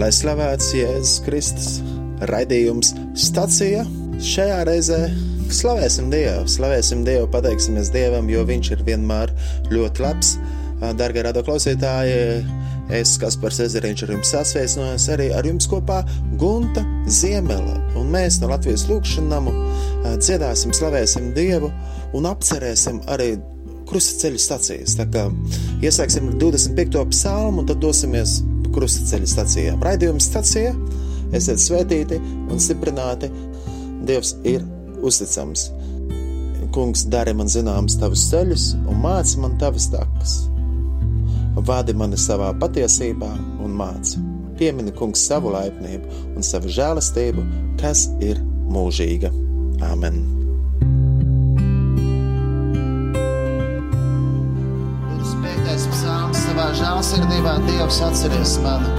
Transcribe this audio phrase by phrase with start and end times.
[0.00, 1.70] lai slavēts Jēzus Kristus.
[2.28, 3.82] Raidījums stacija
[4.24, 5.00] šajā reizē
[5.52, 9.32] slavēsim Dievu, slavēsim Dievu, pateiksimies Dievam, jo Viņš ir vienmēr
[9.72, 10.36] ļoti labs.
[10.96, 12.16] Darbie rado klausītāji,
[12.96, 16.02] es, Kaspars Ezeriņš, ar jums sasveicinājos arī ar jums kopā
[16.40, 17.78] Gunta Ziemela.
[17.96, 19.48] Un mēs no Latvijas lūkšanām
[20.20, 21.72] dziedāsim, slavēsim Dievu
[22.16, 23.34] un apcerēsim arī
[23.86, 24.96] krustaceļu stacijas.
[24.98, 25.28] Tā kā
[25.84, 27.06] iesāksim ar 25.
[27.12, 28.40] psalmu un tad dosimies
[28.76, 29.82] krustaceļa stacijām.
[29.84, 30.72] Raidījums stacijā
[31.36, 33.30] esiet svētīti un stiprināti.
[34.06, 34.64] Dievs ir
[35.02, 35.70] uzticams.
[36.74, 40.38] Kungs, dari man zināmas tavus ceļus un māci man tavas takas.
[41.56, 43.32] Vādi mani savā patiesībā
[43.64, 44.20] un māci.
[44.56, 47.44] Piemini, kungs, savu laipnību un savu žēlastību,
[47.80, 48.40] kas ir
[48.72, 49.32] mūžīga.
[49.84, 50.45] Āmen!
[56.86, 58.90] Žēlsirdībā Dievs atceries mani,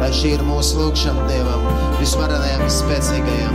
[0.00, 1.66] lai šī ir mūsu lūgšana Dievam,
[2.00, 3.54] visvarenajam, vispēcīgajam.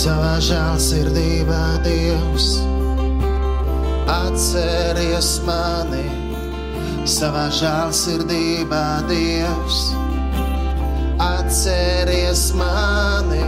[0.00, 2.50] Savā žēlsirdībā Dievs
[4.18, 6.04] atceries mani,
[7.08, 9.82] savā žēlsirdībā Dievs
[11.24, 13.44] atceries mani,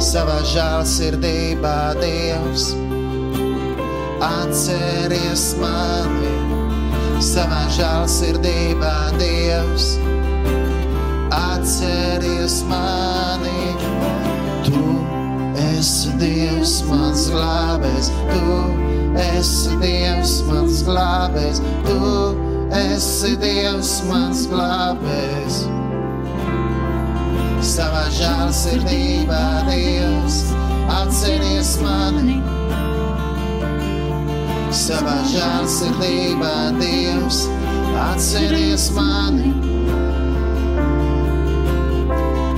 [0.00, 2.97] savā žēlsirdībā Dievs atceries mani,
[7.38, 9.86] savā žēlsirdībā Dievs
[11.34, 13.74] atceries mani.
[14.66, 14.82] Tu
[15.68, 18.58] esi Dievs, mans glābējs, tu
[19.22, 22.12] esi Dievs, mans glābējs, tu
[22.82, 25.64] esi Dievs, mans glābējs.
[27.68, 30.44] Savā žēlsirdībā Dievs
[31.00, 32.57] atceries mani.
[34.68, 37.38] Savā žēlsirdībā Dievs
[37.96, 39.54] atceries mani.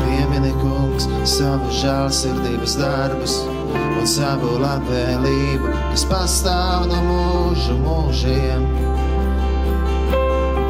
[0.01, 8.67] Piemini, kungs, savu žēlsirdības darbus un savu labvēlību, kas pastāv no mūžu mūžiem.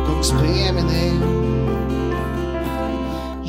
[0.04, 1.06] Kungs, piemini,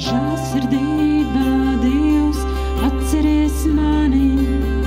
[0.08, 1.50] Žēlsirdībā
[1.84, 2.46] Dievs
[2.88, 4.81] atceries mani.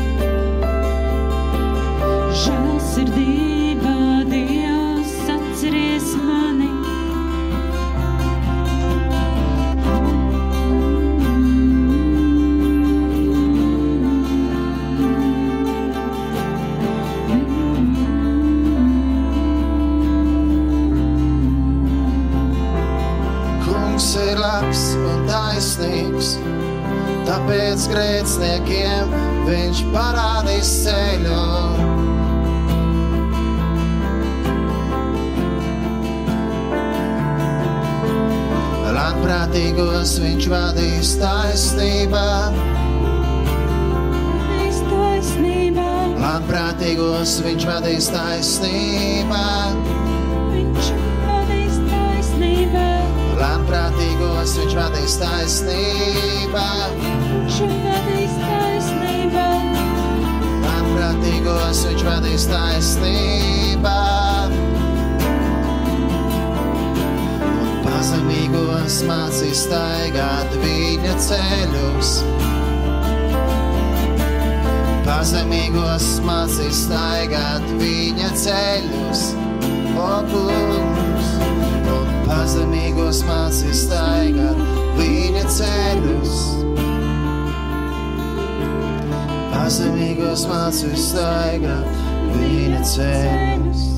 [27.25, 29.17] Tāpēc grēciniekiem
[29.49, 31.94] viņš parādīs ceļu.
[39.25, 42.25] Labprātīgos viņš vadīs taisnībā,
[44.91, 45.87] taisnībā,
[46.21, 49.47] labprātīgos viņš vadīs taisnībā,
[50.53, 50.93] viņš
[51.23, 52.85] vadīs taisnībā,
[53.41, 56.69] labprātīgos viņš vadīs taisnībā,
[57.01, 59.49] viņš vadīs taisnībā,
[60.69, 63.54] labprātīgos viņš vadīs taisnībā.
[68.85, 72.09] Pazemīgos mācīs staigāt viņa ceļus.
[75.07, 79.23] Pazemīgos mācīs staigāt viņa ceļus.
[79.97, 81.33] O, kungs,
[81.95, 84.61] un pazemīgos mācīs staigāt
[85.01, 86.37] viņa ceļus.
[89.57, 91.89] Pazemīgos mācīs staigāt
[92.37, 93.94] viņa ceļus.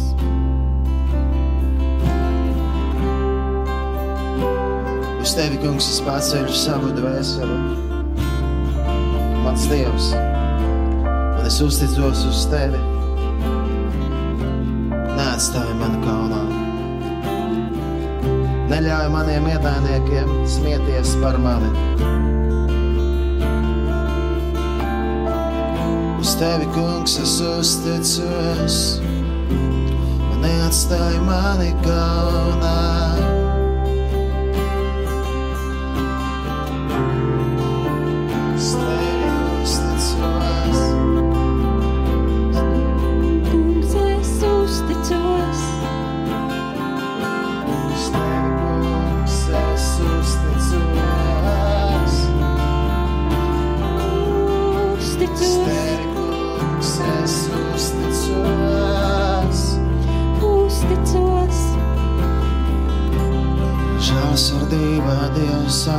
[5.27, 7.55] Uz tevi, kungs, es paceļu savu dvēseli.
[9.43, 12.79] Mans dievs, un es uzticos uz tevi.
[15.17, 16.39] Neatstāj mani kaunā.
[18.71, 21.75] Neļauj maniem ienaidniekiem smieties par mani.
[26.23, 28.81] Uz tevi, kungs, es uzticos.
[30.47, 33.16] Neatstāj mani kaunā.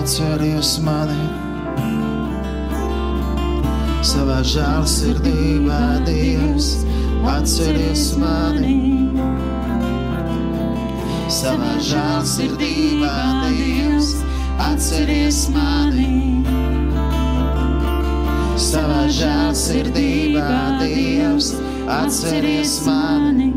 [0.08, 1.26] Atceries mani.
[4.08, 6.68] Savā žēlsirdībā, Dievs,
[7.28, 8.78] atceries mani.
[11.28, 14.14] Savā žēlsirdībā, Dievs,
[14.70, 16.44] atceries mani.
[18.70, 20.52] Savā žēlsirdībā,
[20.86, 21.52] Dievs,
[22.00, 23.52] atceries mani.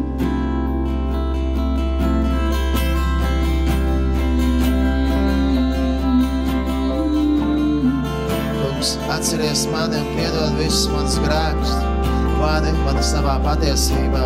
[8.80, 11.72] Kungs, atceries mani un piedod visus manus grēkus.
[12.40, 14.22] Vadi mani savā patiesībā.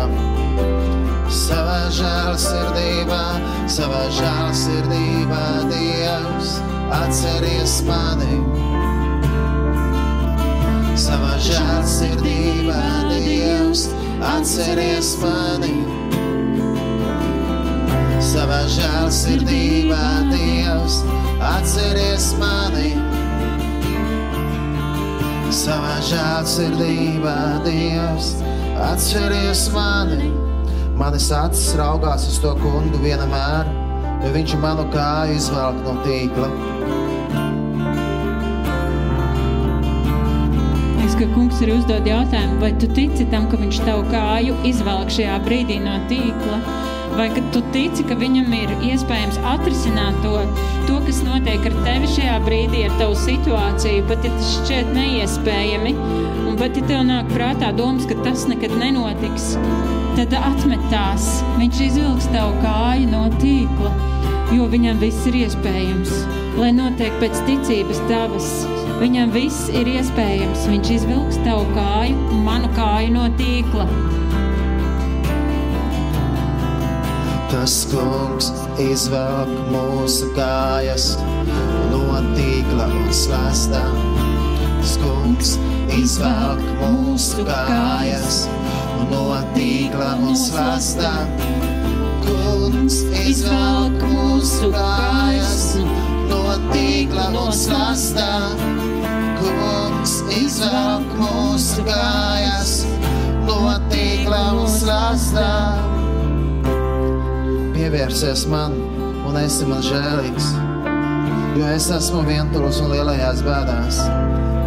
[1.27, 3.19] Savā žēlsirdībā,
[3.67, 6.53] savā žēlsirdībā, Dievs,
[6.95, 8.37] atceries mani.
[11.03, 12.79] Savā žēlsirdībā,
[13.11, 13.89] Dievs,
[14.37, 15.75] atceries mani.
[18.23, 21.03] Savā žēlsirdībā, Dievs,
[21.51, 22.93] atceries mani.
[22.95, 23.14] Savā
[25.53, 28.41] žēlsirdībā, Dievs,
[28.81, 30.31] atceries mani.
[30.95, 33.67] Manis acis raugās uz to kungu vienmēr,
[34.23, 36.49] jo viņš manu kāju izvelk no tīkla.
[41.05, 45.11] Es, ka kungs ir uzdod jautājumu, vai tu tici tam, ka viņš tavu kāju izvelk
[45.11, 46.61] šajā brīdī no tīkla,
[47.15, 50.35] vai ka tu tici, ka viņam ir iespējams atrisināt to,
[50.87, 55.93] to kas notiek ar tevi šajā brīdī, ar tavu situāciju, pat ja tas šķiet neiespējami,
[56.45, 59.53] un pat ja tev nāk prātā domas, ka tas nekad nenotiks,
[60.19, 61.29] tad atmet tās.
[61.59, 63.93] Viņš izvilks tavu kāju no tīkla,
[64.55, 66.17] jo viņam viss ir iespējams.
[66.59, 68.51] Lai notiek pēc ticības tavas,
[69.01, 70.67] viņam viss ir iespējams.
[70.71, 73.87] Viņš izvilks tavu kāju, manu kāju no tīkla.
[77.45, 78.47] Tas kungs
[78.81, 81.11] izvelk mūsu kājas
[81.91, 82.01] no
[82.33, 83.83] tīkla un slēstā.
[84.79, 85.51] Tas kungs
[85.93, 88.39] izvelk mūsu kājas
[89.11, 91.13] no tīkla un slēstā.
[92.25, 95.65] Kungs izvelk mūsu kājas
[96.31, 96.43] no
[96.73, 98.29] tīkla un slēstā.
[99.43, 102.79] Kungs izvelk mūsu kājas
[103.45, 105.94] no tīkla un slēstā
[107.85, 108.73] pievērsies man
[109.29, 110.45] un esi man žēlīgs.
[111.53, 113.99] Jo es esmu vientuļs un lielajās bēdās.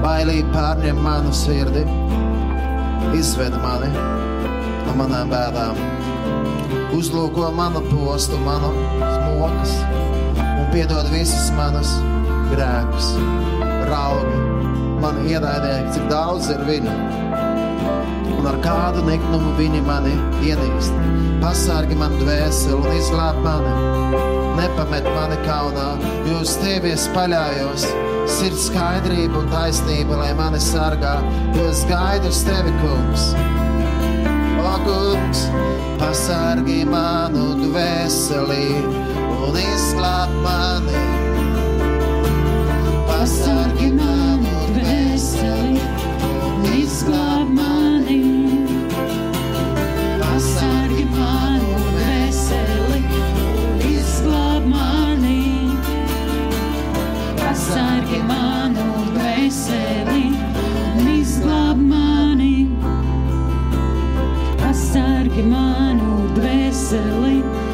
[0.05, 1.83] Bailīgi pārņem manu sirdi,
[3.19, 3.91] izved mani
[4.87, 5.83] no manām bēdām.
[6.95, 8.71] Uzlūko manu postu, manu
[9.03, 9.75] smokas
[10.45, 11.97] un piedod visus manus
[12.53, 13.17] grēkus.
[13.91, 14.43] Raugi,
[15.03, 16.95] man ienaidnieki, cik daudz ir viņu
[18.49, 20.15] un ar kādu niknumu viņi mani
[20.47, 20.95] ienīst.
[21.43, 23.73] Pasargi man dvēseli un izglāb mani.
[24.59, 25.89] Nepamet mani kaunā,
[26.27, 27.85] jo uz tevi es paļājos.
[28.39, 31.19] Sirds skaidrība un taisnība, lai mani sargā,
[31.57, 33.29] jo es gaidu uz tevi, kungs.
[34.59, 35.45] O, kungs,
[36.01, 38.71] pasargi manu dvēseli
[39.45, 41.05] un izglāb mani.
[43.13, 44.28] Pasargi manu
[66.89, 67.68] dvēseli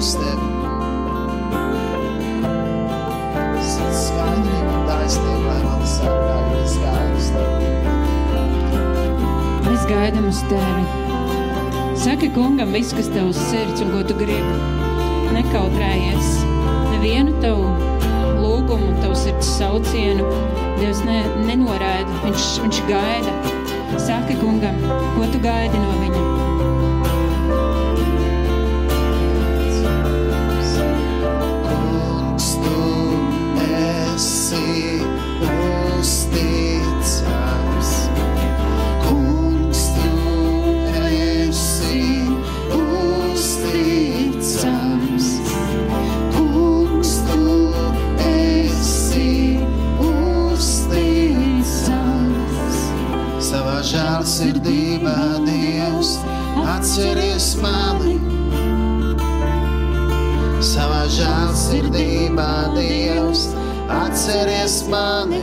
[0.00, 0.46] uz tevi.
[3.60, 7.68] Sirds skaidrība un taisnība, lai mani sargā, jo es gaidu uz tevi.
[9.66, 10.84] Mēs gaidām uz tevi.
[12.00, 14.54] Saki kungam viss, kas tev uz sirds un ko tu gribi.
[15.36, 16.32] Nekautrējies.
[16.94, 17.68] Nevienu tavu
[18.40, 20.24] lūgumu, tavu sirds saucienu
[20.80, 22.22] Dievs ne, nenoraida.
[22.24, 23.36] Viņš, viņš gaida.
[24.00, 24.80] Saki kungam,
[25.18, 26.49] ko tu gaidi no viņa.
[57.20, 58.16] Atceries mani.
[60.60, 63.42] Savā žēlsirdībā, Dievs,
[63.92, 65.42] atceries mani.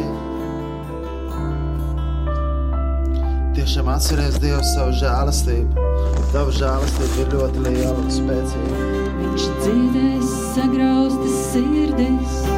[3.58, 5.88] Tiešām atceries Dievs savu žēlastību.
[6.34, 8.86] Tava žēlastība ir ļoti liela un spēcīga.
[9.22, 12.57] Viņš dziedēs sagraustas sirdis.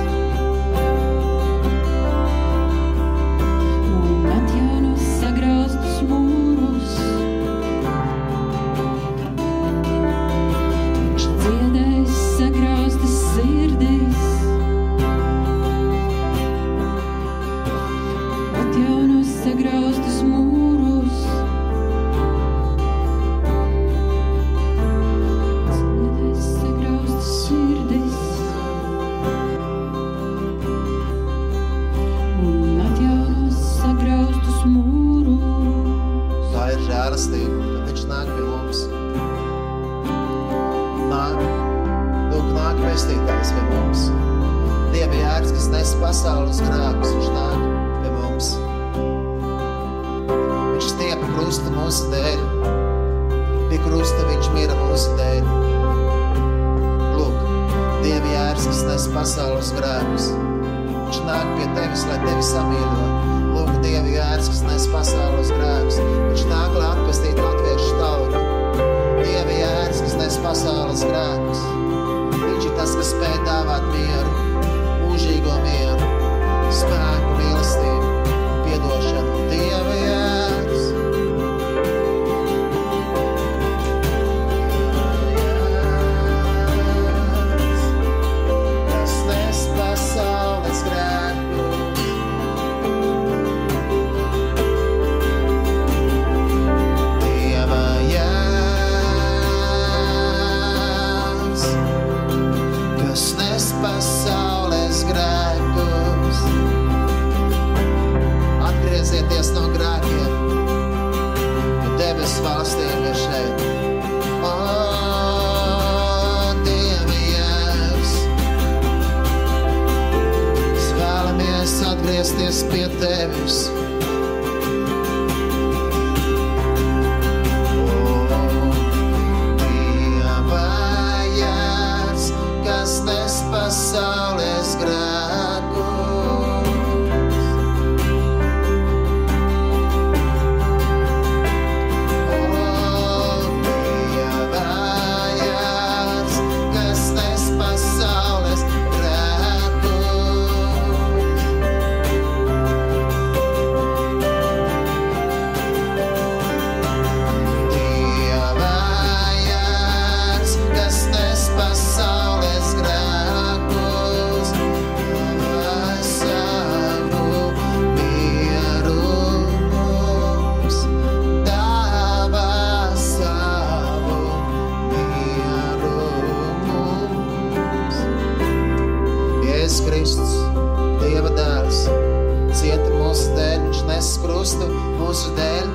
[185.29, 185.65] Mūsu dēļ,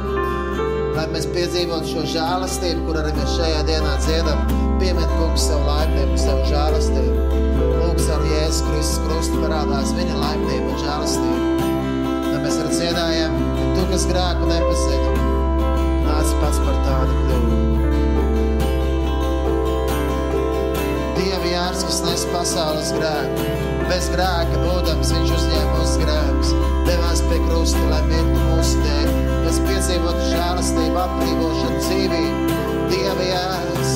[0.96, 4.38] lai mēs piedzīvotu šo žēlastību, kur arī mēs šajā dienā dziedam,
[4.80, 7.40] piemet kungs savu laimību, savu žēlastību.
[7.78, 11.68] Lūk, savu Jēzus Kristus krustu parādās viņa laimību un žēlastību.
[12.30, 15.10] Lai mēs arī dziedājam, ka tu, kas grēku nepazini,
[16.08, 17.52] nāc pats par tādu kļuvu.
[21.20, 23.73] Dieva jārs, kas nes pasaules grēku.
[23.88, 26.52] Bez grēka būdams, viņš uzņēma mūsu grēkus,
[26.88, 29.10] devās pie krusta, lai mirtu mūsu dēļ.
[29.44, 32.60] Mēs piedzīvotu žēlastību, atbrīvošanu, dzīvību.
[32.94, 33.94] Dieva jārs,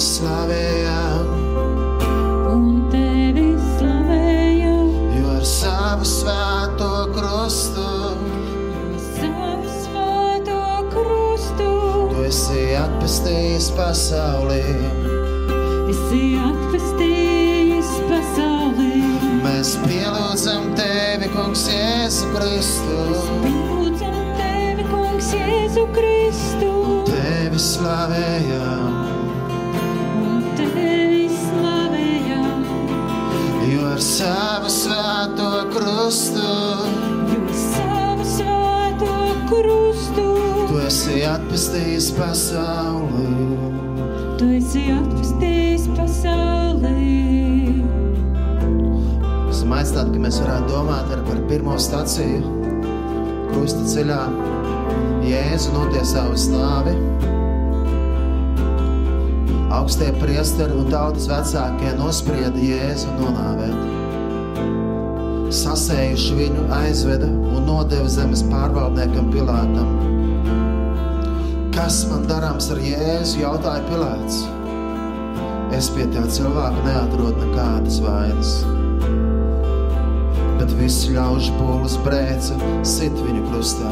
[0.00, 0.41] slavējam,
[42.02, 43.30] atpestījis pasaulī.
[44.38, 47.12] tu esi atvestījis pasaulī.
[49.52, 52.42] Esmu aicināts, ka mēs varētu domāt arī par pirmo staciju,
[53.52, 54.22] krusta ceļā.
[55.22, 56.96] Jēzu notiesā uz nāvi.
[59.72, 63.78] Augstie priesteri un tautas vecākie nosprieda Jēzu nonāvēt.
[65.54, 70.11] Sasējuši viņu aizveda un nodeva zemes pārvaldniekam Pilātam.
[71.82, 73.40] Kas man darāms ar Jēzu?
[73.42, 74.44] jautāja Pilāts.
[75.74, 78.60] Es pie tā cilvēka neatrodu nekādas vainas
[80.62, 82.54] bet viss ļaužu pūlis brēca,
[82.86, 83.88] sit viņu krustā.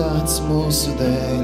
[0.00, 1.42] Notiesāts mūsu dēļ.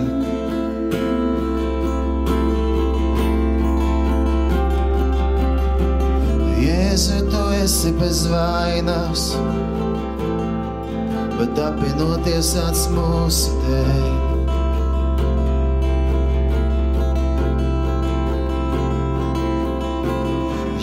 [6.62, 9.26] Jēzu, tu esi bez vainas,
[11.36, 14.08] bet abi notiesāts mūsu dēļ.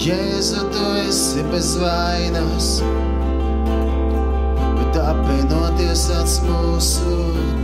[0.03, 2.71] Jēzu, tu esi bez vainas,
[4.77, 7.62] bet apvienoties ats mūsu dēļ.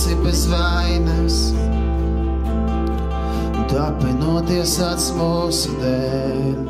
[0.00, 1.34] Esi bez vainas,
[3.52, 6.62] bet apvienoties ats mūsu dēļ.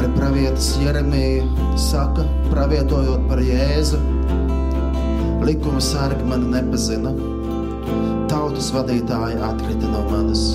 [0.00, 1.44] Arī pravietis Jeremija
[1.76, 4.00] saka, pravietojot par Jēzu.
[5.44, 7.12] Likuma sargi mani nepazina,
[8.32, 10.46] tautas vadītāji atkrita no manis.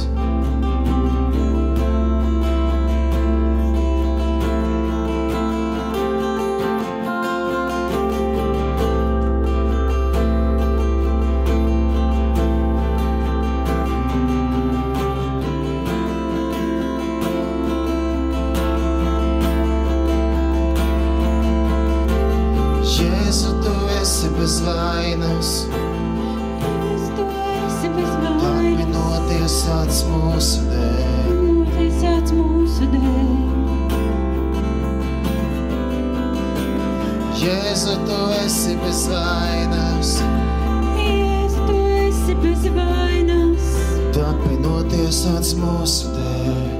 [24.45, 25.51] Bez vainas,
[27.17, 31.31] vainas, notiesāts mūsu dēļ.
[31.31, 33.31] notiesāts mūsu dēļ.
[37.41, 40.13] Jēzu, tu esi bez vainas,
[41.01, 43.75] Jēz, tu esi bez vainas,
[44.13, 46.73] tavi notiesāts mūsu dēļ.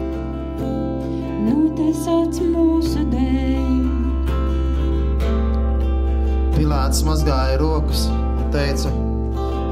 [1.50, 3.65] notiesāts mūsu dēļ.
[6.86, 8.92] Pilārs mazgāja rokas un teica,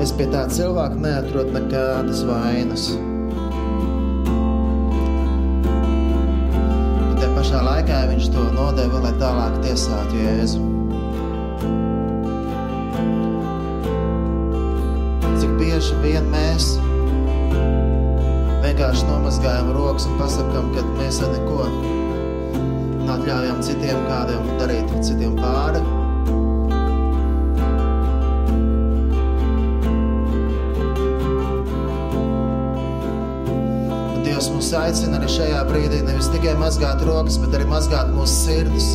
[0.02, 2.88] es pie tā cilvēka neatrodu nekādas vainas.
[7.04, 10.66] Bet te pašā laikā viņš to nodeva, lai tālāk tiesātu Jēzu.
[15.38, 16.74] Cik bieži vien mēs
[18.66, 21.74] vienkārši nomazgājam rokas un pasakām, ka mēs ar neko
[23.20, 26.02] atļaujam citiem kādiem darīt citiem pāri.
[34.74, 38.88] Mūs aicina arī šajā brīdī nevis tikai mazgāt rokas, bet arī mazgāt mūsu sirdis.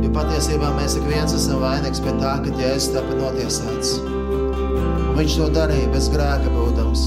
[0.00, 3.90] Jo patiesībā mēs ik viens esam vainīgs pie tā, ka Jēzus tāpēc notiesāts.
[4.06, 7.02] Un viņš to darīja bez grēka būdams,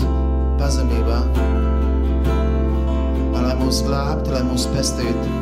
[0.61, 1.17] pazemībā.
[3.41, 5.41] Lai mūs glābtu, lai mūs pestītu.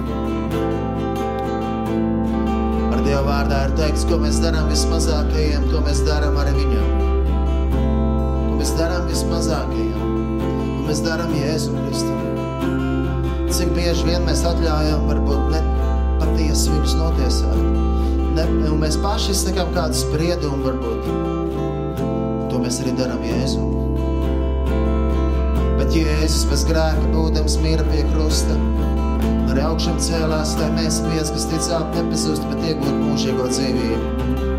[2.94, 6.88] Ar Dievu vārdā ir teikts, ko mēs darām vismazākajiem, to mēs darām arī viņam.
[8.56, 9.04] mēs darām
[10.90, 12.18] Jēzu Kristum.
[13.54, 15.60] Cik bieži vien mēs atļaujam varbūt ne
[16.18, 17.60] patiesi viņus notiesāt.
[18.34, 21.06] Ne, un mēs paši izsakām kādu spriedumu varbūt.
[22.50, 23.68] To mēs arī darām Jēzu.
[25.78, 28.58] Bet Jēzus bez grēka būdams mīra pie krusta.
[28.58, 34.50] Un arī augšām cēlās, lai mēs viens, kas ticām, nepazust, bet iegūt mūžīgo dzīvību.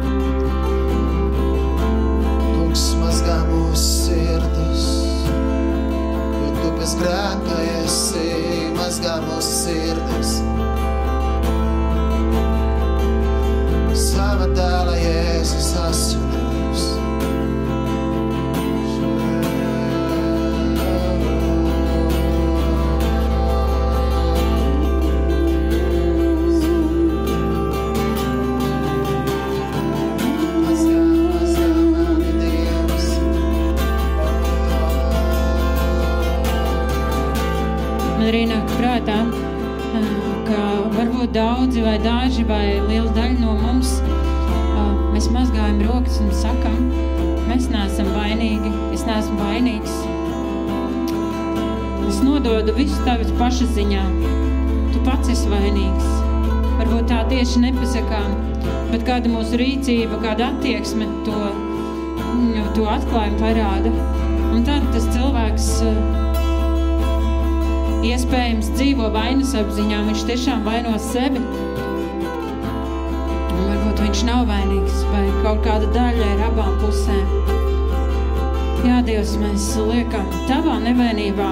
[6.90, 10.32] Bez grēka esi, mazgā mūsu sirdis.
[13.94, 16.49] Sava dēla Jēzus asinīs.
[46.24, 46.78] Un sakam,
[47.48, 49.96] mēs neesam vainīgi, es neesmu vainīgs.
[52.10, 54.04] Es nododu visu tavas pašas ziņā.
[54.90, 56.08] Tu pats esi vainīgs.
[56.80, 58.32] Varbūt tā tieši nepasakām,
[58.90, 61.38] bet kāda mūsu rīcība, kāda attieksme to,
[62.24, 63.92] mm, to atklājumu parāda.
[64.50, 65.98] Un tad tas cilvēks uh,
[68.10, 71.42] iespējams dzīvo vainas apziņā, viņš tiešām vaino sevi.
[74.10, 77.28] Viņš nav vainīgs, vai kaut kāda daļa ir abām pusēm.
[78.82, 81.46] Jā, Dievs, mēs liekam tavā nevainībā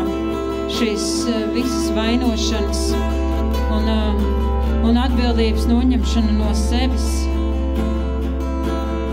[0.74, 4.26] šīs eh, visas vainošanas un, eh,
[4.90, 7.06] un atbildības noņemšanu no sevis.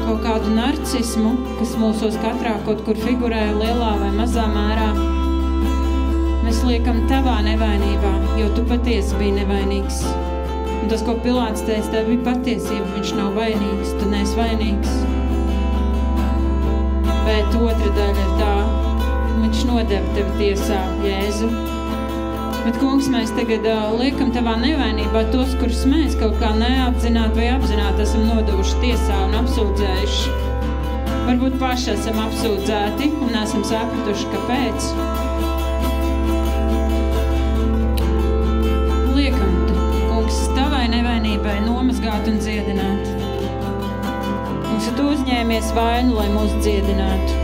[0.07, 4.89] Kaut kādu narcismu, kas mūsos katrā kaut kur figurē lielā vai mazā mērā.
[6.47, 10.07] Mēs liekam tavā nevainībā, jo tu patiesi biji nevainīgs.
[10.85, 12.83] Un tas, ko Pilārs teica, tā bija patiesība.
[12.93, 14.91] Viņš nav vainīgs, tu neesi vainīgs.
[17.25, 18.51] Bet otra daļa ir tā,
[19.39, 21.49] viņš nodeva tevi tiesā, Jēzu.
[22.67, 27.49] Bet, kungs, mēs tagad uh, liekam tavā nevainībā tos, kurus mēs kaut kā neapzināti vai
[27.55, 30.39] apzināti esam nodevuši tiesā un apsūdzējuši.
[31.25, 35.14] Varbūt paši esam apsūdzēti un esam sapratuši, kāpēc.
[42.15, 43.07] Nomazgāt un dziedināt.
[44.65, 47.34] Kungs, tu uzņēmies vainu, lai mūs dziedinātu.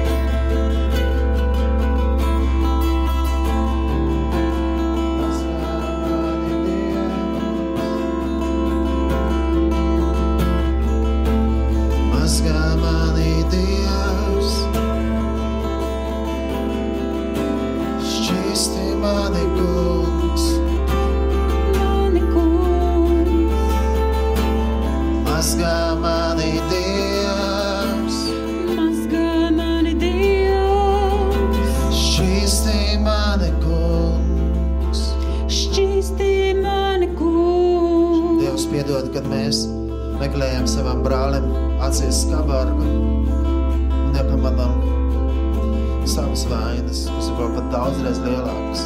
[47.81, 48.83] Daudzreiz lielākas.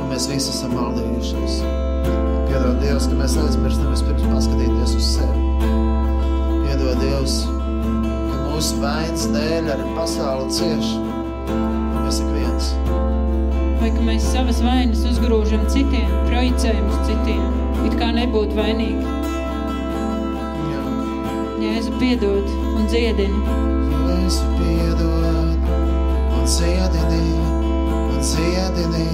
[0.00, 1.60] Un mēs visi esam maldījušies.
[2.48, 5.68] Piedod Dievs, ka mēs aizmirstam vispirms paskatīties uz sevi.
[6.64, 10.90] Piedod Dievs, ka mūsu vainas dēļ arī pasauli cieš.
[12.00, 12.72] Mēs ik viens.
[13.82, 17.46] Vai ka mēs savas vainas uzgrūžam citiem, projicējam uz citiem,
[17.86, 19.16] it kā nebūtu vainīgi.
[20.72, 20.84] Jā.
[21.62, 23.58] Jēzu piedod un dziedini.
[24.10, 25.74] Jēzu piedod
[26.36, 27.61] un ciedini,
[28.22, 29.08] un ciedini.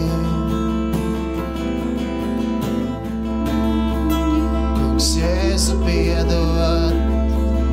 [4.76, 6.94] Kungs Jēzu piedod,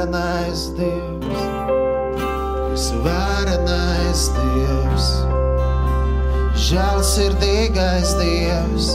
[0.03, 1.31] Svarenais Dievs,
[2.75, 5.05] svarenais Dievs,
[6.65, 8.89] žēlsirdīgais Dievs,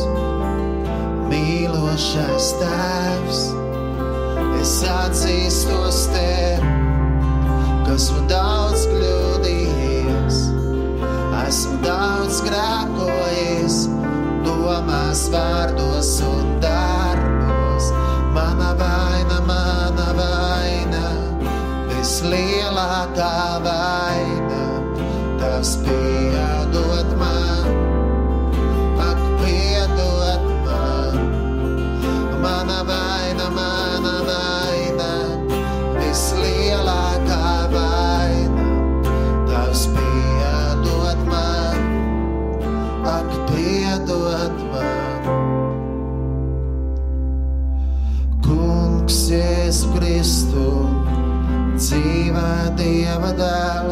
[1.32, 3.42] mīlošais Tēvs.
[4.60, 6.68] Es atzīstos Tev,
[7.88, 8.67] kas man daudz.
[22.78, 24.62] atklātā vaina,
[25.40, 26.07] tas pie.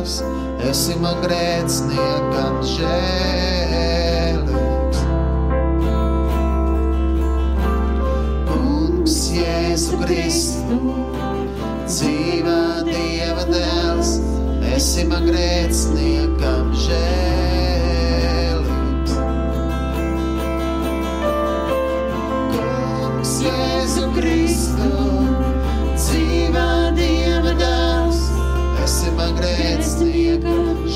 [0.06, 0.22] Dievs,
[0.62, 3.90] esi man grēciniekam žēlīgs.
[8.46, 10.78] Kungs, Jēzu Kristu,
[11.90, 14.14] dzīvā Dieva dēls,
[14.76, 17.65] esi man grēciniekam žēlīgs.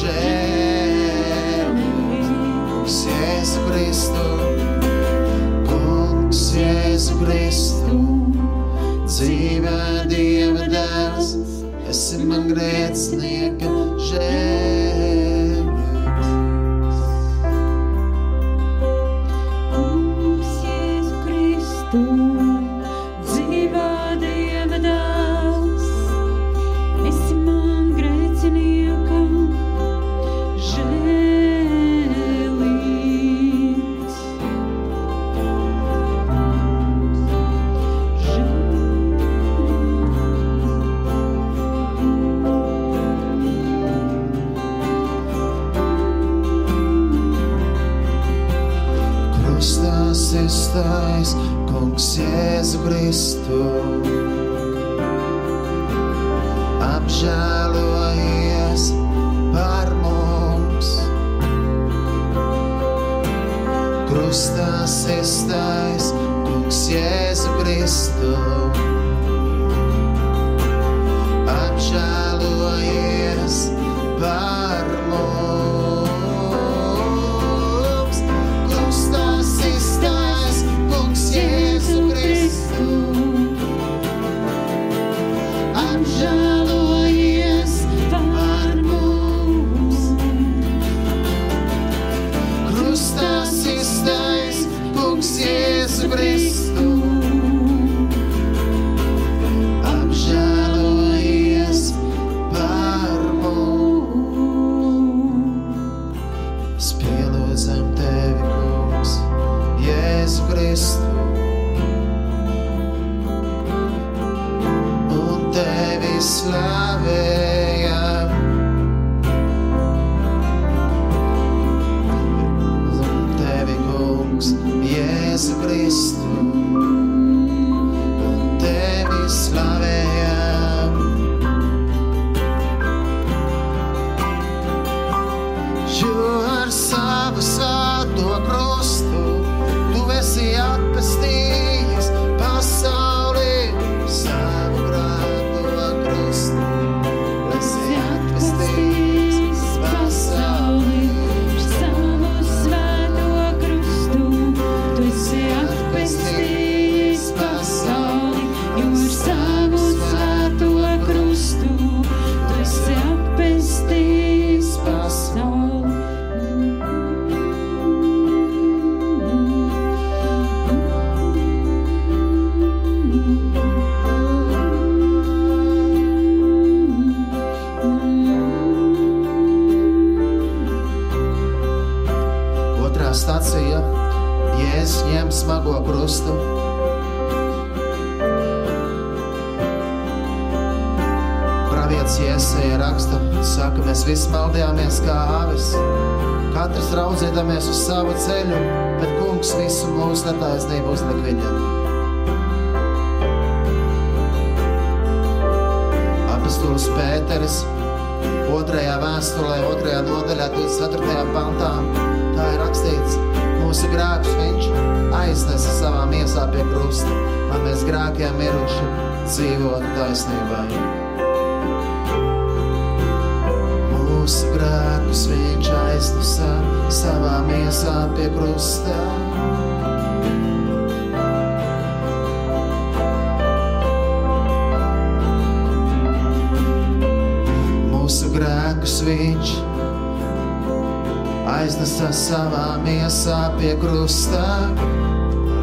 [0.09, 1.61] evangeliju.
[3.41, 4.25] Jēzu Kristu,
[5.69, 7.99] kungs, Jēzu Kristu,
[9.07, 11.35] dzīvē Dieva dēls,
[11.91, 13.75] esi man grēcnieka
[14.11, 14.50] žēl.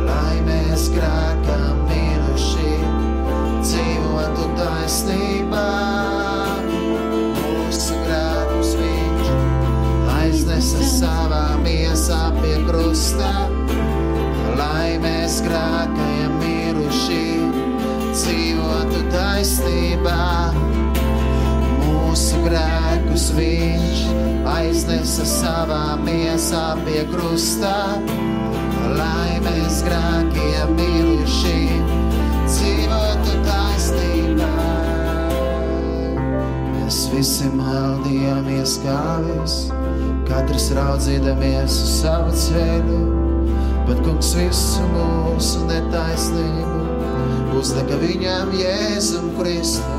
[0.08, 2.74] Lai mēs grēkam miruši
[3.66, 5.66] dzīvotu taisnībā.
[7.38, 9.32] Mūsu grēkus viņš
[10.18, 13.32] aiznesa savā miesā pie krusta,
[14.60, 17.26] lai mēs grēkajam miruši
[18.14, 20.22] dzīvotu taisnībā.
[21.84, 24.08] Mūsu grēkus viņš
[24.48, 27.74] aiznesa savā miesā pie krusta,
[28.96, 31.58] lai mēs grēkiem miruši
[32.48, 34.52] dzīvotu taisnībā.
[36.72, 39.60] Mēs visi maldījāmies kāvis,
[40.30, 43.04] katrs raudzīdamies uz savu ceļu,
[43.90, 46.78] bet kungs visu mūsu netaisnību
[47.58, 49.97] uzlika viņam Jēzum Kristu.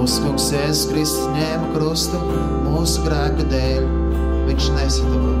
[0.00, 2.16] Mūsu kungs Jēzus Kristus ņēma krustu
[2.64, 3.82] mūsu grēku dēļ.
[4.46, 5.32] Viņš nesadeva.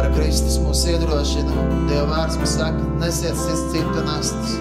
[0.00, 1.52] Ar Kristus mūs iedrošina.
[1.86, 4.56] Dieva vārds mums saka, nesiet citu nastas.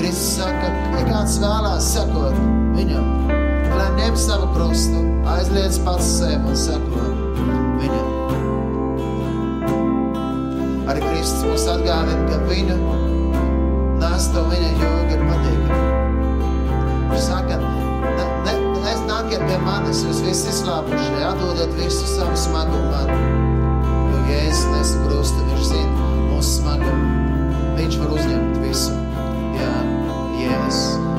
[0.00, 2.34] Kristus saka, ja kāds vēlās sakot
[2.74, 3.06] viņam,
[3.76, 5.04] lai ņem savu krustu,
[5.36, 7.06] aizliedz pats sev un sako
[7.84, 8.10] viņam.
[10.90, 12.82] Arī Kristus mums atgādina, ka viņa
[14.02, 15.99] nasta un viņa jūga ir patīkama.
[19.40, 23.08] Ne, nākiet pie manis, jūs visi izslāpušie, atdodiet visu savu smagumu man.
[24.10, 27.06] Jo Jēzus nes krustu, viņš zina mūsu smagumu.
[27.76, 28.92] Viņš var uzņemt visu.
[29.56, 29.72] Jā,
[30.36, 31.09] Jēzus, Kristu,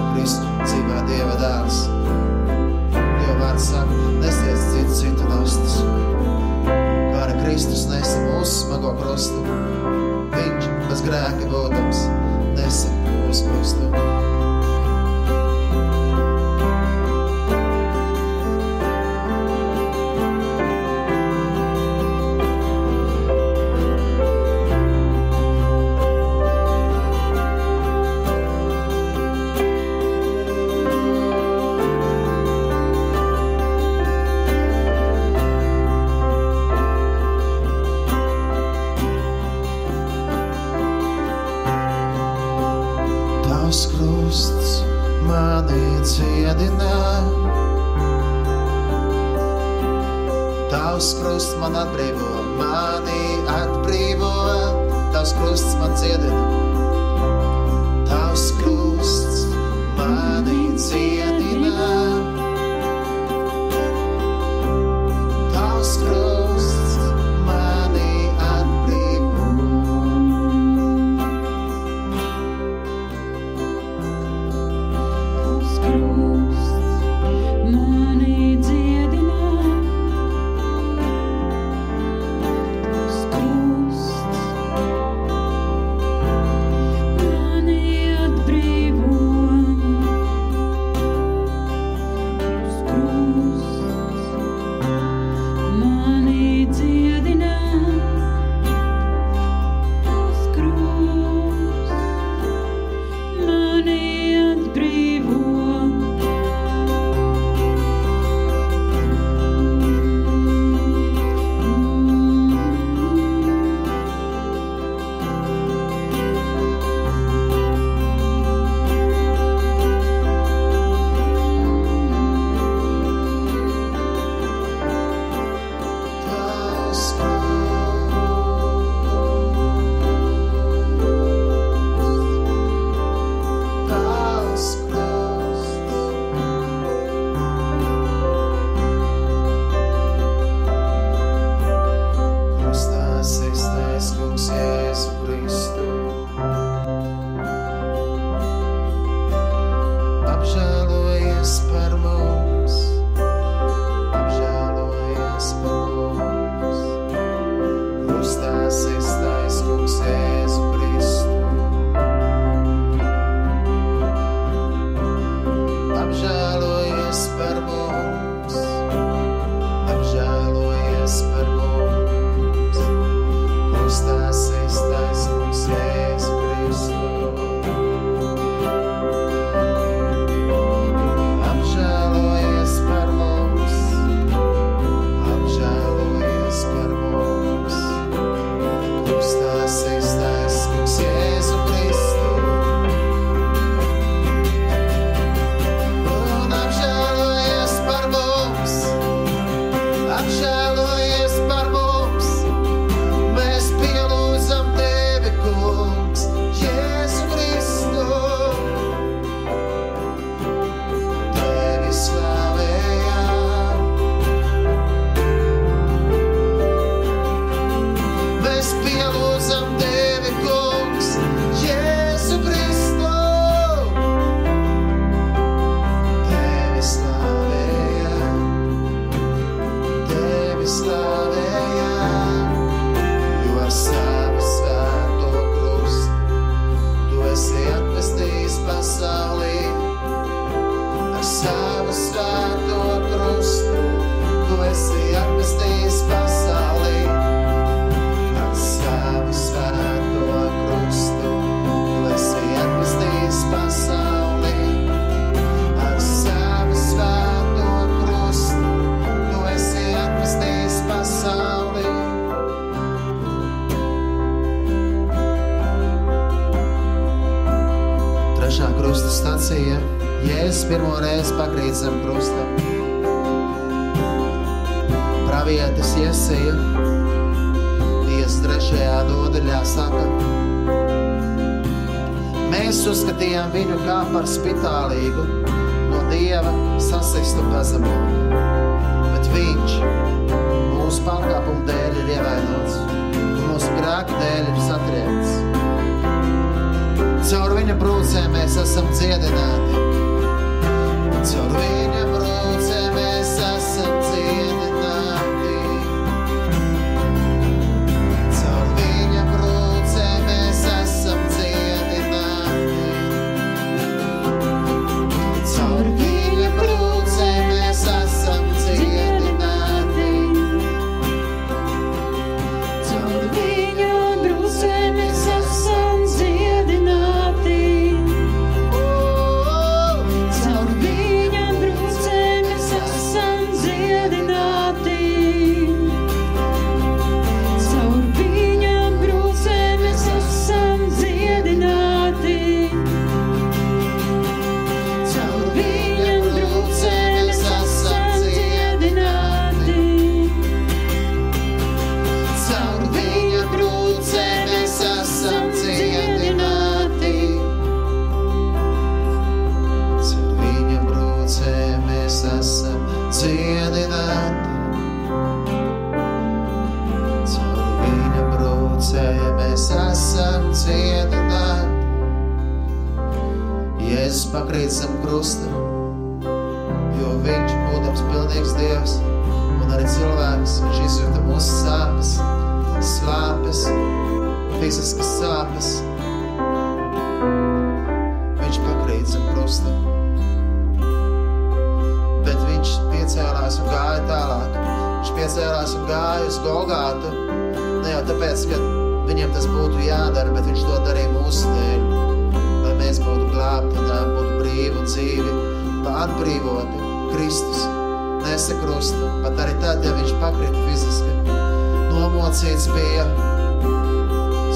[412.52, 413.04] Nomocīts bija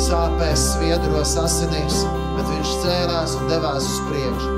[0.03, 2.01] sāpēs, sviedros, asinīs,
[2.35, 4.49] bet viņš cēlās un devās uz priekšu.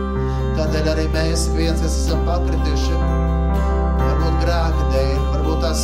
[0.57, 2.95] Tādēļ arī mēs, viens, kas esam pakrituši,
[3.99, 5.83] varbūt grēka dēļ, varbūt tas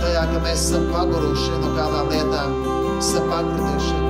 [0.00, 2.56] tajā, ka mēs esam paguruši no kādām lietām,
[2.94, 4.00] esam pakrituši.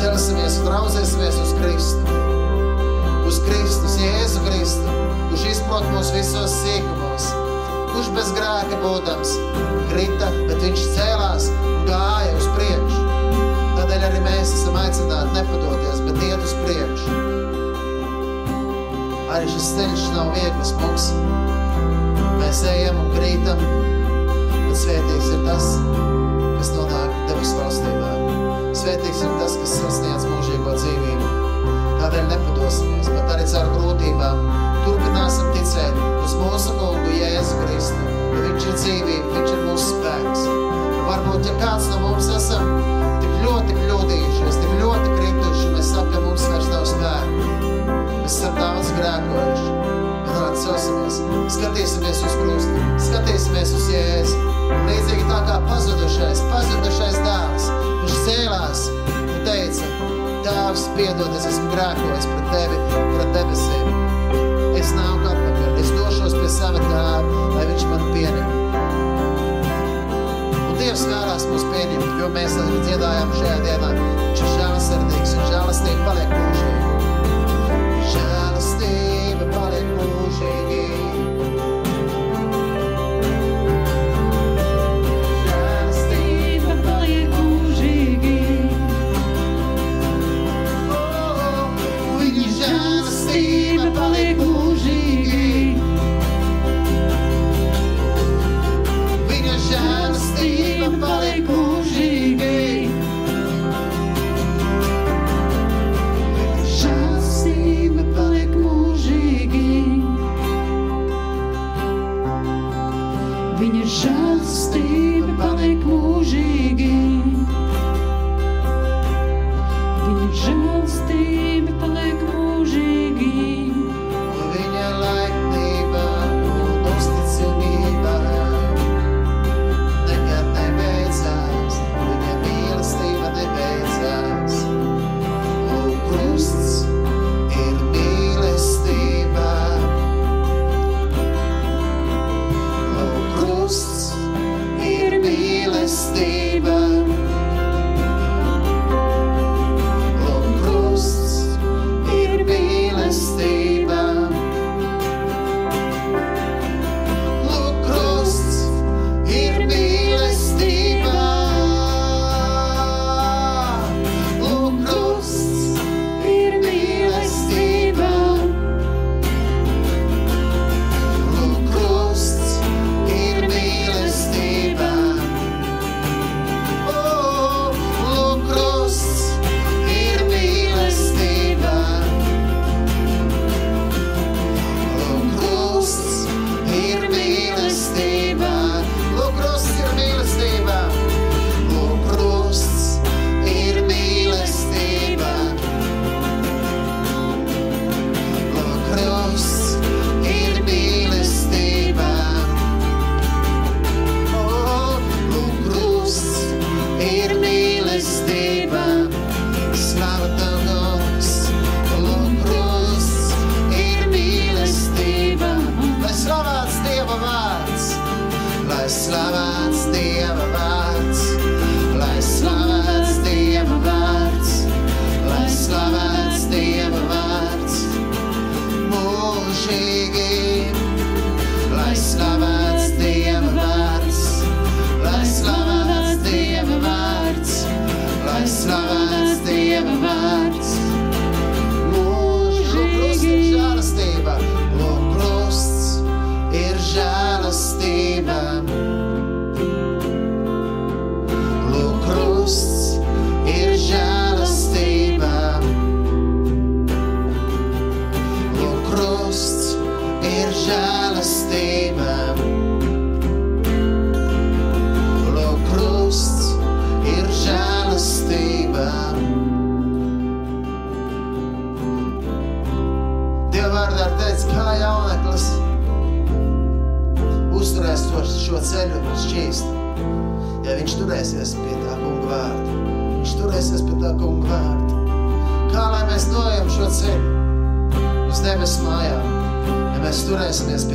[0.00, 2.18] Celsimies un raudzēsimies uz Kristu.
[3.30, 7.30] Uz Kristus, Jēzu Kristu, kurš izprot mūs visos sīkumos,
[7.94, 9.38] kurš bez grēka būdams
[9.94, 11.50] krita, bet viņš cēlās
[11.86, 13.02] gāja uz priekšu.
[13.76, 17.16] Tādēļ arī mēs esam aicināti nepadoties, bet iet uz priekšu.
[19.36, 21.08] Arī šis ceļš nav viegls mums.
[22.40, 23.62] Mēs ejam un krītam,
[24.52, 25.66] bet svētīgs ir tas,
[26.58, 28.12] kas nonāk debesu valstībā.
[28.76, 31.32] Svētīgs ir tas, kas sasniedz mūžīgo dzīvību.
[32.00, 34.42] Tādēļ nepadosimies, bet arī caur grūtībām
[34.86, 38.16] turpināsim ticēt uz mūsu kungu Jēzu Kristu.
[38.36, 40.75] Viņš ir dzīvība, viņš ir mūsu spēks.
[41.06, 42.70] Varbūt, ja kāds no mums esam
[43.22, 47.50] tik ļoti kļūdījušies, tik ļoti krituši, mēs sakam, ka mums vairs nav spēku.
[48.10, 49.76] Mēs esam daudz grēkojuši.
[50.26, 51.20] Vienāk celsimies,
[51.54, 54.42] skatīsimies uz krustu, skatīsimies uz Jēzu.
[54.88, 57.70] Līdzīgi tā kā pazudušais, pazudušais dēls,
[58.02, 59.94] viņš cēlās un teica,
[60.46, 62.76] Tēvs, piedod, es esmu grēkojis pret tevi,
[63.16, 63.88] pret debesīm.
[64.78, 68.65] Es nāku atpakaļ, es došos pie sava tēva, lai viņš mani pieņem.
[70.96, 73.90] Un Dievs vēlās mūs pieņemt, jo mēs arī dziedājām šajā dienā.
[73.98, 76.75] Viņš ir žēlasirdīgs un žēlastība paliek mūžīgi.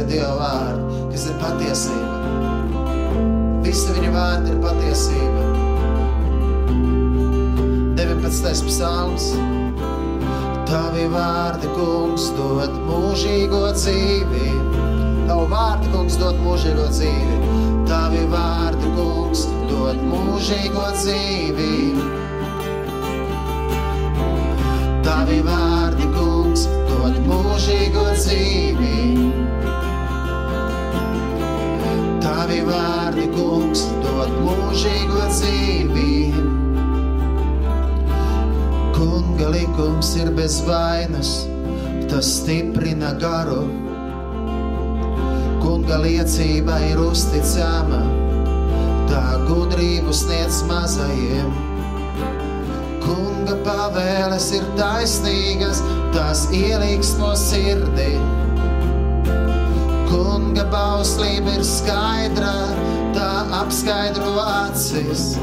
[0.02, 2.18] Pie Dieva vārda, kas ir patiesība.
[3.62, 5.42] Visi viņa vārdi ir patiesība.
[8.00, 8.66] 19.
[8.68, 9.28] psalms.
[10.70, 14.48] Tavi vārdi, kungs, dod mūžīgo dzīvi.
[15.28, 17.40] Tavu vārdu, kungs, dod mūžīgo dzīvi.
[17.90, 21.74] Tavi vārdi, kungs, dod mūžīgo dzīvi.
[25.06, 28.91] Tavi vārdi, kungs, dod mūžīgo dzīvi.
[32.52, 36.16] Tavi vārdi, kungs, dod mūžīgo dzīvi.
[38.98, 41.30] Kunga likums ir bez vainas,
[42.12, 43.62] tas stiprina garu.
[45.64, 48.02] Kunga liecība ir uzticama,
[49.08, 51.56] tā gudrību sniedz mazajiem.
[53.08, 55.80] Kunga pavēles ir taisnīgas,
[56.12, 58.12] tās ieliks no sirdī.
[60.52, 62.50] Kunga bauslība ir skaidra,
[63.16, 65.38] tā apskaidro acis.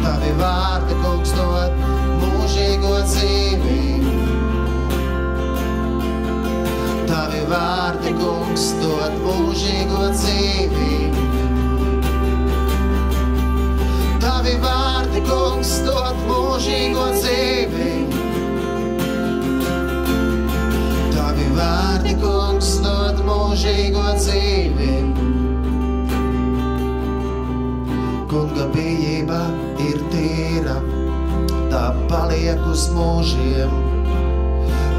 [0.00, 1.76] Tavi vārdi, kungs, dod
[2.18, 3.76] mūžīgo dzīvi.
[7.06, 10.98] Tavi vārdi, kungs, dod mūžīgo dzīvi.
[14.26, 17.94] Tavi vārdi, kungs, dod mūžīgo dzīvi.
[21.14, 22.75] Tavi vārdi, kungs,
[23.16, 24.94] dod mūžīgo dzīvi.
[28.28, 29.40] Kunga bijība
[29.80, 30.76] ir tīra,
[31.72, 33.72] tā paliek uz mūžiem.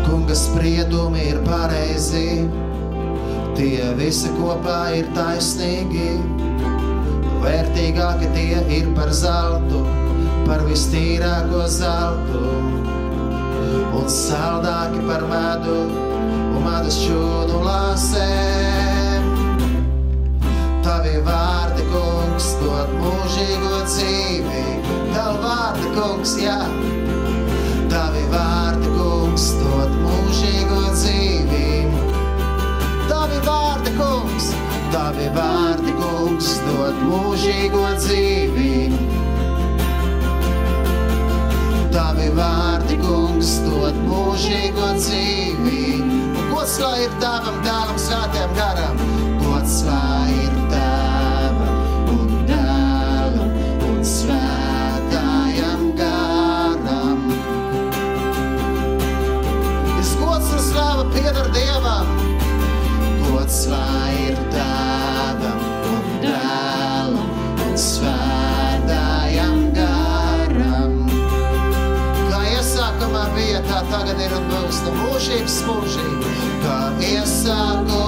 [0.07, 2.47] Kunga spriedumi ir pareizi,
[3.59, 6.15] tie visi kopā ir taisnīgi.
[7.43, 9.84] Vērtīgāki tie ir par zeltu,
[10.47, 12.76] par vistīrāko zeltu.
[13.97, 15.78] Un saldāki par medu
[16.55, 19.28] un medus šūnu lāsēm.
[20.86, 24.63] Tavi vārdi, kungs, dod mūžīgo dzīvi.
[25.15, 26.59] Tavi vārdi, kungs, jā.
[27.91, 31.68] Tavi vārdi, kungs, dod mūžīgo dzīvi.
[33.11, 34.51] Tavi vārdi, kungs,
[34.95, 39.16] tavi vārdi, kungs, dod mūžīgo dzīvi.
[42.38, 45.83] Vārdi, kungs, dod mūžīgo dzīvi.
[46.03, 49.01] Un Gods lai ir tavam dēlam, svētiem garam.
[49.41, 53.53] Gods lai ir tavam un dēlam
[53.89, 57.27] un svētājam garam.
[59.97, 62.11] Es gods un slava pieder Dievam.
[63.27, 63.96] Gods lai
[74.26, 76.36] ir un būs no mūžības mūžīgi.
[76.65, 76.78] Kā
[77.11, 78.06] iesākumā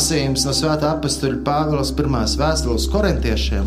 [0.00, 3.66] Lasījums no Svētā apakstuļa Pāvils pirmās vēstules korintiešiem.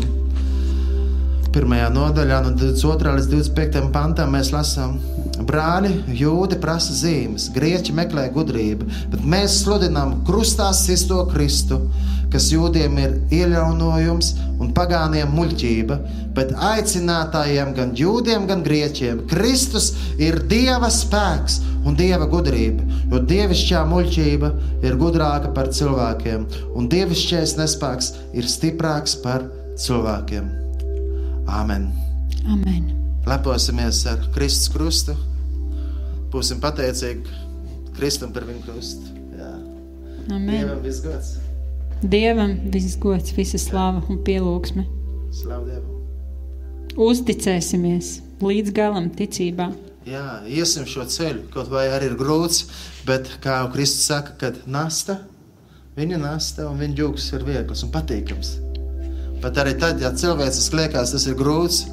[1.54, 3.12] Pirmajā nodaļā, no 22.
[3.20, 3.84] līdz 25.
[3.94, 4.96] pantam, mēs lasām,
[5.46, 11.78] brāļi, jūdi prasa zīmes, grieķi meklē gudrību, bet mēs sludinām krustā sisto Kristu,
[12.34, 14.32] kas jūdiem ir iejaunojums
[14.62, 15.98] un pagāniem muļķība,
[16.34, 22.82] bet aicinātājiem, gan jūdiem, gan grieķiem, Kristus ir Dieva spēks un Dieva gudrība,
[23.12, 24.50] jo dievišķā muļķība
[24.86, 29.46] ir gudrāka par cilvēkiem, un dievišķais nespēks ir stiprāks par
[29.78, 30.50] cilvēkiem.
[31.54, 31.92] Āmen!
[32.50, 32.90] Amen.
[33.28, 35.14] Leposimies ar Kristus krustu.
[36.34, 37.40] Būsim pateicīgi
[37.94, 39.14] Kristum par viņu krustu.
[39.38, 39.54] Jā.
[40.28, 40.50] Amen.
[40.50, 41.36] Dievam viss gods.
[42.04, 44.82] Dievam viss gods, visa slava un pielūgsme.
[47.00, 48.10] Uzticēsimies,
[48.44, 49.70] līdz galam ticībā.
[50.04, 52.66] Jā, iesim šo ceļu, kaut vai arī ir grūts,
[53.08, 55.22] bet kā jau Kristus saka, kad nasta,
[55.96, 58.52] viņa nasta un viņa jūgs ir viegls un patīkams.
[59.40, 61.86] Pat arī tad, ja cilvēciski liekas, tas ir grūts,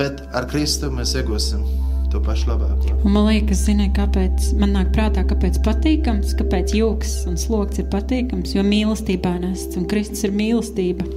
[0.00, 2.92] bet ar Kristu mēs iegūsim to pašu labāko.
[3.06, 7.88] Un man liekas, zini, kāpēc man nāk prātā, kāpēc patīkams, kāpēc jūgs un sloks ir
[7.92, 11.08] patīkams, jo mīlestībā nests un Kristus ir mīlestība.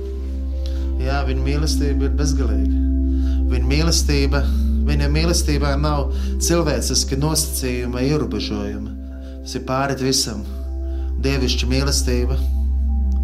[1.03, 2.81] Jā, viņa mīlestība ir bezgalīga.
[3.51, 4.41] Viņa mīlestība,
[4.87, 8.95] viņa mīlestībā nav cilvēciska nosacījuma, ierobežojuma.
[9.43, 10.41] Tas ir pāri visam.
[11.25, 12.39] Dievišķa mīlestība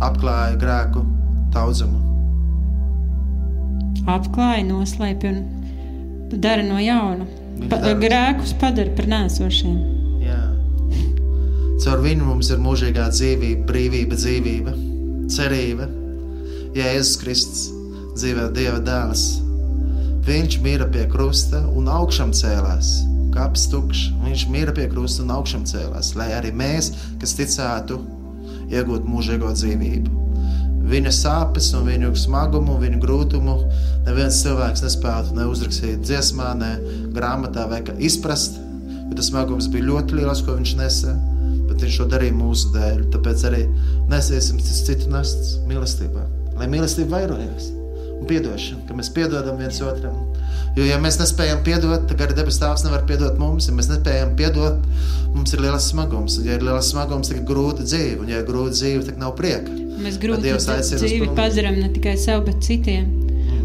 [0.03, 1.05] apklāja grēku
[1.55, 1.99] daudzumu.
[4.09, 5.43] Apklāja, noslēpj un
[6.41, 7.27] dara no jauna.
[7.71, 9.75] Pa, grēkus padara par nēsošiem.
[10.23, 10.39] Jā.
[11.81, 14.73] Caur viņu mums ir mūžīgā dzīvība, brīvība, dzīvība,
[15.31, 15.87] cerība.
[16.77, 17.63] Jēzus Kristus
[18.15, 19.25] dzīvē Dieva dēls.
[20.27, 22.93] Viņš mīra pie krusta un augšām cēlās.
[23.33, 26.91] Kaps tukšs, viņš mīra pie krusta un augšām cēlās, lai arī mēs,
[27.21, 27.99] kas ticētu,
[28.71, 30.20] iegūtu mūžīgo dzīvību.
[30.81, 33.57] Viņa sāpes, un viņu smagumu, viņu grūtumu
[34.07, 36.71] neviens cilvēks nespētu ne uzrakstīt dziesmā, ne
[37.15, 38.57] grāmatā, vai izprast.
[39.11, 41.17] Tas smagums bija ļoti liels, ko viņš nesa,
[41.67, 43.03] bet viņš to darīja mūsu dēļ.
[43.13, 43.65] Tāpēc arī
[44.11, 46.25] nesiesim citu nestas mīlestībā,
[46.57, 47.69] lai mīlestība vairojās
[48.21, 50.15] un piedošana, ka mēs piedodam viens otram.
[50.77, 53.67] Jo, ja mēs nespējam piedot, tad arī debes Tēvs nevar piedot mums.
[53.67, 54.85] Ja mēs nespējam piedot,
[55.33, 56.37] mums ir liels smagums.
[56.39, 58.21] Un, ja ir liels smagums, tad ir grūta dzīve.
[58.23, 59.80] Un, ja ir grūta dzīve, tad nav prieka.
[60.01, 60.53] Mēs grūti
[60.97, 63.09] dzīvi padarām ne tikai sev, bet citiem.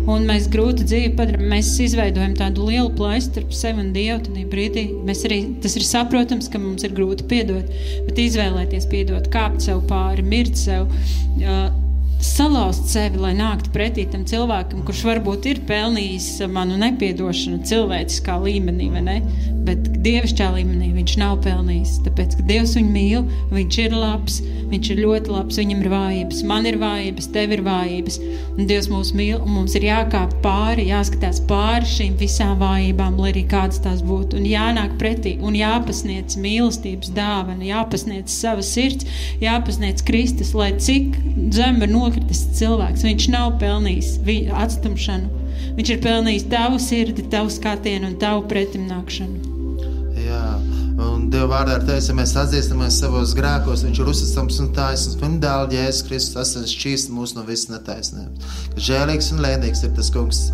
[0.07, 1.47] Un mēs grūti dzīvi padarām.
[1.51, 4.21] Mēs izveidojam tādu lielu plaisu starp sevi un Dievu.
[4.27, 7.73] Tad brīdī mēs arī tas ir saprotams, ka mums ir grūti piedot,
[8.07, 10.87] bet izvēlēties piedot, kāpt sev pāri, mirt sev.
[11.41, 11.67] Uh,
[12.17, 18.89] Salauzt sevi, lai nāktu pretī tam cilvēkam, kurš varbūt ir pelnījis manu nepiedošanu cilvēciskā līmenī?
[19.67, 21.97] Bet dievišķā līmenī viņš nav pelnījis.
[22.05, 24.37] Tāpēc, ka Dievs viņu mīl, viņš ir labs,
[24.71, 28.19] viņš ir ļoti labs, viņam ir vājības, man ir vājības, tev ir vājības.
[28.55, 33.33] Un Dievs mūs mīl, un mums ir jākāp pāri, jāskatās pāri šīm visām vājībām, lai
[33.33, 34.39] arī kādas tās būtu.
[34.39, 39.09] Un jānāk pretī, un jāpasniedz mīlestības dāvana, jāpasniedz sava sirds,
[39.43, 41.19] jāpasniedz Kristus, lai cik
[41.57, 44.15] zem ir nokritis cilvēks, viņš nav pelnījis
[44.63, 45.43] atstumšanu.
[45.77, 49.56] Viņš ir pelnījis tavu sirdi, tavu skatienu un tavu pretimnākšanu.
[50.17, 50.43] Jā,
[51.03, 55.19] un Dieva vārdā ir teiks, ja mēs atzīstamies savos grēkos, Viņš ir uzticams un taisnīgs.
[55.21, 58.61] Viņa dēls, Jēzus Kristus, tas ir šķīst mūs no visas netaisnības.
[58.89, 60.47] Žēlīgs un lēnīgs ir tas kungs.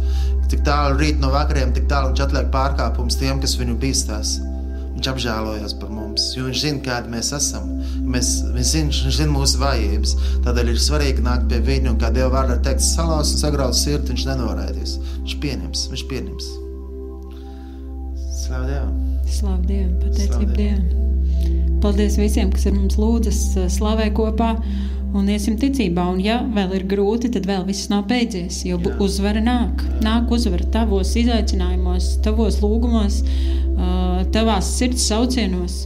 [0.52, 4.34] Tik tālu rīt no vakariem, tik tālu viņš atliek pārkāpumus tiem, kas viņu bīstās.
[4.92, 7.70] Viņš apžēlojas par mums, jo viņš zina, kādi mēs esam.
[8.04, 10.16] Mēs, viņš, zina, viņš zina mūsu vājības.
[10.44, 13.78] Tādēļ ir svarīgi nākt pie viņa un, kā Dieva vārdā ir teikts, salās un sagraut
[13.78, 14.12] sirdi.
[14.12, 14.98] Viņš nenoraidīs.
[15.22, 16.52] Viņš pieņems, viņš pieņems.
[18.42, 19.11] Slavu Dievam!
[19.28, 21.78] Slavu Dievam, pateicību Dievam.
[21.82, 23.38] Paldies visiem, kas ar mums lūdzas,
[23.74, 24.52] slavē kopā
[25.18, 26.04] un iesim ticībā.
[26.14, 28.96] Un, ja vēl ir grūti, tad vēl viss nav beidzies, jo Jā.
[29.02, 29.82] uzvara nāk.
[30.04, 33.22] Nāk uzvara tavos izaicinājumos, tavos lūgumos,
[33.76, 33.88] ā,
[34.34, 35.82] tavās sirds saucienos.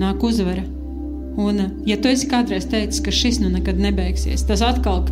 [0.00, 0.64] Nāk uzvara.
[1.40, 5.04] Un, ā, ja tu esi kādreiz teicis, ka šis nu nekad nebeigsies, tas atkal,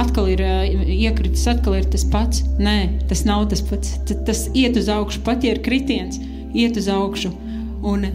[0.00, 0.42] atkal ir
[0.84, 2.44] iekritis, atkal ir tas pats.
[2.58, 2.78] Nē,
[3.10, 3.96] tas nav tas pats.
[4.26, 6.20] Tas iet uz augšu, pat ja ir kritiens,
[6.54, 7.32] iet uz augšu.
[7.84, 8.06] Un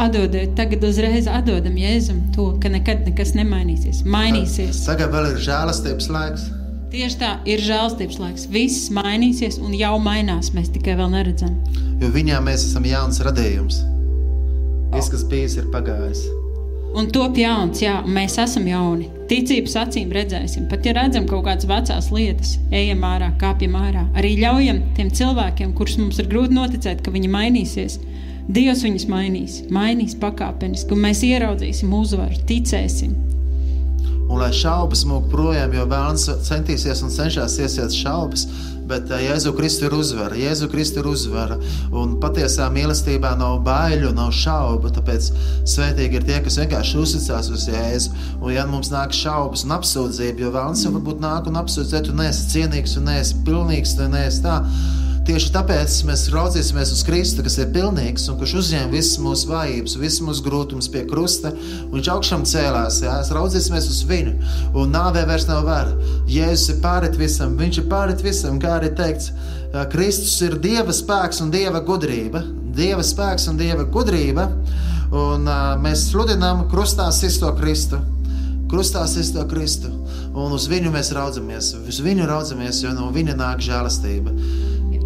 [0.00, 4.02] atdodiet, tagad uzreiz atdodam Jēzum to, ka nekad nekas nemainīsies.
[4.08, 4.84] Mainīsies.
[4.86, 6.48] Tagad vēl ir žēlastības laiks.
[6.90, 8.48] Tieši tā ir žēlstības laiks.
[8.50, 10.50] Viss mainīsies un jau mainās.
[10.56, 11.54] Mēs tikai vēl neredzam.
[12.02, 13.78] Jo viņā mēs esam jauns radījums.
[14.90, 16.24] Viss, kas bijis, ir pagājis.
[16.98, 19.06] Un top jauns, jā, mēs esam jauni.
[19.30, 24.02] Ticības acīm redzēsim, pat ja redzam kaut kādas vecas lietas, ejam ārā, kāpjam ārā.
[24.18, 28.00] Arī ļaujam tiem cilvēkiem, kurus mums ir grūti noticēt, ka viņi mainīsies.
[28.50, 33.14] Dievs viņus mainīs, mainīs pakāpeniski, un mēs ieraudzīsim uzvaru, ticēsim.
[34.26, 38.48] Un lai šaubas mūk projām, jo vēlams centīsies un cenšas iesiet šaubas,
[38.90, 40.38] bet eh, Jēzu Kristu ir uzvara.
[40.38, 41.58] Jēzu Kristu ir uzvara.
[41.96, 44.92] Un patiesā mīlestībā nav baiļu, nav šaubu.
[44.96, 45.30] Tāpēc
[45.70, 48.14] svētīgi ir tie, kas vienkārši uzticās uz Jēzu.
[48.40, 52.02] Un ja mums nāk šaubas un apsūdzība, jo vēlams jau varbūt nāk un apsūdz, ja
[52.06, 54.60] tu neesi cienīgs un neesi pilnīgs, tu neesi tā.
[55.30, 59.92] Tieši tāpēc mēs raudzīsimies uz Kristu, kas ir pilnīgs un kurš uzņēma visas mūsu vājības,
[60.00, 61.52] visas mūsu grūtumus pie krusta.
[61.92, 64.32] Viņš augšām cēlās, jā, raudzīsimies uz viņu,
[64.74, 65.92] un nāvē vairs nav vara.
[66.26, 69.30] Jēzus ir pārit visam, viņš ir pārit visam, kā arī teikts,
[69.92, 72.42] Kristus ir Dieva spēks un Dieva gudrība.
[72.74, 74.48] Dieva spēks un Dieva gudrība,
[75.14, 78.02] un uh, mēs sludinām krustā sisto Kristu.
[78.70, 79.94] Krustā sisto Kristu,
[80.34, 84.34] un uz viņu mēs raudzamies, uz viņu raudzamies, jo no viņa nāk žēlastība.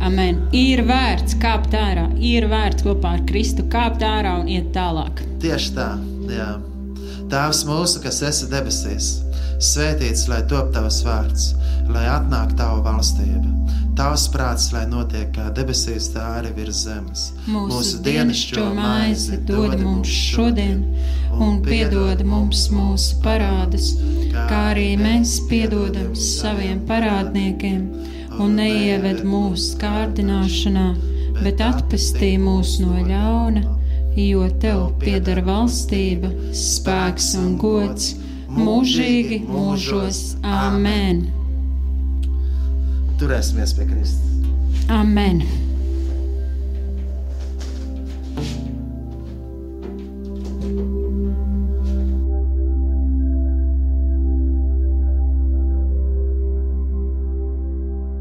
[0.05, 0.43] Amen.
[0.53, 5.23] Ir vērts kāpt ārā, ir vērts kopā ar Kristu kāpt ārā un iet tālāk.
[5.41, 5.95] Tieši tā,
[6.29, 6.51] jā.
[7.33, 9.09] Tēvs mūsu, kas esi debesīs,
[9.65, 11.49] svētīts lai top tavs vārds,
[11.89, 13.49] lai atnāk tava valstība.
[13.97, 17.29] Tavs prāts, lai notiek kā debesīs, tā arī virs zemes.
[17.49, 20.83] Mūsu dienascho maizi dod mums šodien,
[21.33, 23.95] un piedod mums mūsu parādus,
[24.35, 27.87] kā arī mēs piedodam saviem parādniekiem,
[28.43, 30.89] un neieved mūsu kārdināšanā,
[31.43, 33.65] bet atpestī mūs no ļauna,
[34.19, 38.15] jo tev pieder valstība, spēks un gods
[38.55, 40.23] mūžīgi mūžos.
[40.47, 41.27] Amen!
[43.21, 44.91] Turēsimies pie Kristus.
[44.93, 45.45] Amen!